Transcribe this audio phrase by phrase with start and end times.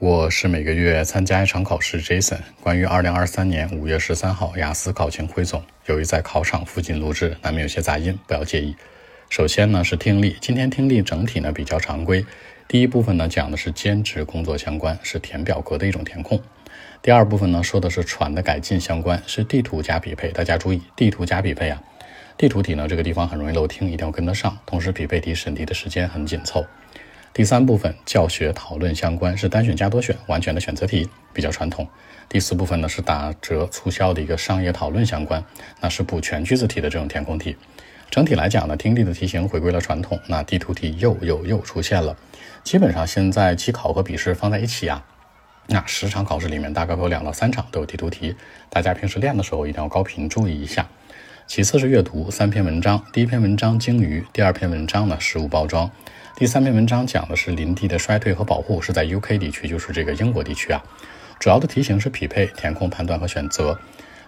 [0.00, 2.38] 我是每个月参加一场考试，Jason。
[2.60, 8.76] 关于二零二三年五月十三号雅思考情汇总，由于在考场附近录制，难免有些杂音，不要介意。
[9.28, 12.24] 首先呢是听力，今天听力整体呢比较常规。
[12.68, 16.40] 第一部分呢讲的是兼职工作相关，是填表格的一种填空。
[17.02, 20.28] 第二部分呢说的是船的改进相关，是地图加匹配。
[20.28, 21.82] 大家注意，地图加匹配啊，
[22.36, 24.56] 地图题呢这个地方很容易漏听，一定要跟得上。
[24.64, 26.64] 同时匹配题审题的时间很紧凑。
[27.38, 31.86] 第三部分教学讨论相关是单选加多选完全的选择题，比较传统。
[32.28, 35.44] 第四部分呢是打折促销的一个商业讨论相关，
[35.80, 37.56] 那是补全句子题的这种填空题。
[38.10, 42.16] 整体来讲呢，听力的题型回归了传统，那地图题又又又出现了。
[42.64, 45.04] 基本上现在期考和笔试放在一起啊，
[45.68, 48.34] 那十场考试里面大概会有两到三场都有地图题，
[48.68, 50.88] 大家平时练的时候一定要高频注意一下。
[51.48, 55.90] 其次是阅读三篇文章，第一篇文章鲸鱼，第二篇文章呢食物包装。
[56.36, 60.84] 第三篇文章讲的是林地的衰退和保护，是在 UK 地区，就是这个英国地区啊。
[61.40, 63.80] 主要的题型是匹配、填空、判断和选择。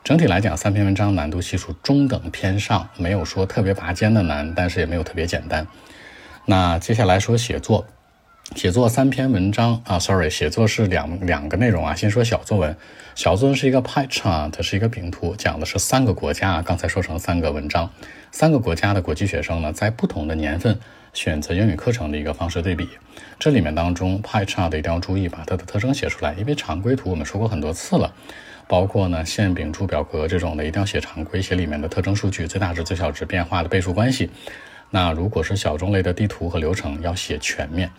[0.03, 5.67] 整体来讲，三篇文章难度系数中等偏上，没有说特别拔尖的难，但是也没有特别简单。
[6.47, 7.87] 那接下来说写作，
[8.57, 11.95] 写作三篇文章啊，sorry，写作是两两个内容啊。
[11.95, 12.77] 先说小作文，
[13.15, 16.61] 小作文是一个 pie chart，是一个饼图，讲的是三个国家。
[16.61, 17.89] 刚才说成三个文章，
[18.33, 20.79] 三个国家的国际学生呢，在不同的年份。
[21.13, 22.89] 选择英语课程的一个方式对比，
[23.37, 28.13] 这里面当中 pie chart 一定要注意把它的特征写出来，因为常规图我们说过很多次了，
[28.69, 34.31] 包括呢线饼柱表格这种的，一定要写常规，写里面的特征数据、最大值、最小值变化的倍数关系。
[34.91, 37.91] 那如果是小众类的地图和流程，要写全面。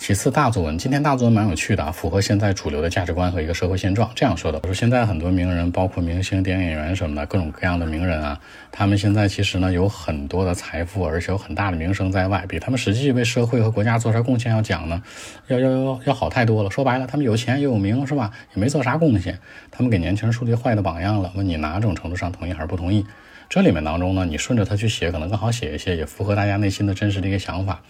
[0.00, 4.10] 其次，大作文今天大作文蛮有趣的啊，符合现在主流的价值观和一个社会现状。
[4.14, 8.40] 这样说的，我说现在很多名人，包括明星、电影演员什么的，各种各样的名人啊，
[8.72, 15.02] 他们现在其实呢有很多的财富，而且有很大的名声在外，比他们实际为社会和国家做啥贡献要讲呢，
[15.48, 16.70] 要要要要好太多了。
[16.70, 18.30] 说白了，他们有钱又有名，是吧？
[18.54, 19.38] 也没做啥贡献，
[19.70, 21.30] 他们给年轻人树立坏的榜样了。
[21.34, 23.04] 问你哪种程度上同意还是不同意？
[23.50, 27.82] 这里面当中呢，你顺着他去写，可能更好写一些，也符合大家内心的真实的一个想法。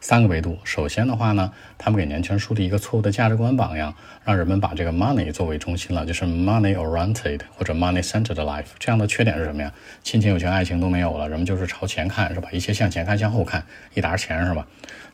[0.00, 3.92] 三个维度，首先的话呢，他们给年轻人树立一个错误的价值观榜样，
[4.24, 8.66] 让人们把这个 money 作为中心了，就是 money oriented 或者 money centered life。
[8.78, 9.72] 这样的缺点是什么呀？
[10.04, 12.48] 亲情、友情、爱情都没有了，人们就是朝前看，是吧？
[12.52, 13.64] 一切向前看，向后看，
[13.94, 14.64] 一沓钱，是吧？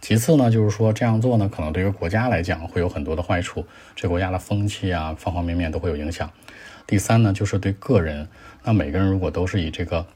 [0.03, 6.31] 其次呢，就是说这样做呢，可能对于国家来讲会有很多的坏处，这国家的风气啊，方方面面都会有影响。
[6.87, 8.29] 第三呢，就是对个人，
[8.65, 10.07] 那每个人如果都是以这个。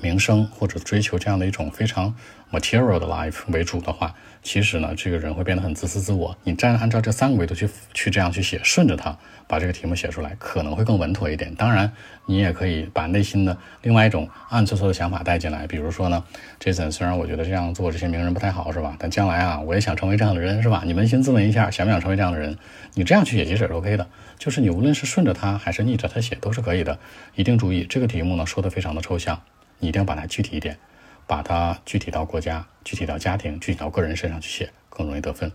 [0.00, 2.14] 名声或者追求这样的一种非常
[2.52, 6.36] material 的 life 为主的话，其实呢，这个人会变得很自私自我。
[6.44, 11.52] 你站按照这三个维度去去这样去写，顺着它把这个题目写出来，可能会更稳妥一点。
[11.54, 11.92] 当然，
[12.26, 15.66] 你也可以把内心的另外一种暗搓搓的想法带进来。
[15.66, 16.22] 比如说呢
[16.60, 18.96] ，Jason，虽然我觉得这样做这些名人不太好，是吧？
[18.98, 20.82] 但将来啊，我也想成为这样的人，是吧？
[20.86, 22.56] 你扪心自问一下，想不想成为这样的人？
[22.94, 24.08] 你这样去写其实也是 OK 的，
[24.38, 26.98] 就是你无论是顺着它还是逆着它写都是可以的。
[27.34, 29.42] 一定注意这个题目呢，说的非常的抽象。
[29.80, 30.78] 你一定要把它具体一点，
[31.26, 35.50] 把它具体到国家、具体到家庭、具体到个人身上去写，更容易得分。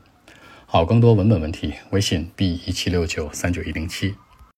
[0.66, 4.16] 好，更多文本问题，微信 b 一七六九三九一零七。